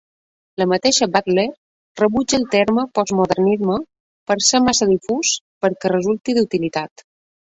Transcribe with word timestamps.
La 0.59 0.65
mateixa 0.69 1.07
Butler 1.15 1.43
rebutja 2.01 2.37
el 2.37 2.45
terme 2.55 2.85
"postmodernisme" 2.99 3.77
per 4.31 4.37
ser 4.47 4.61
massa 4.69 4.87
difús 4.93 5.35
perquè 5.67 5.95
resulti 5.97 6.35
d'utilitat. 6.39 7.05